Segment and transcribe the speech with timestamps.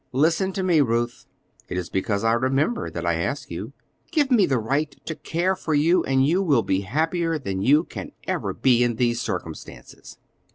[0.13, 1.27] "Listen to me, Ruth.
[1.69, 3.71] It is because I remember that I ask you.
[4.09, 7.83] Give me the right to care for you, and you will be happier than you
[7.83, 10.17] can ever be in these circumstances."